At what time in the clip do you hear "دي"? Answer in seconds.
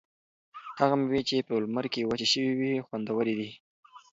3.39-3.49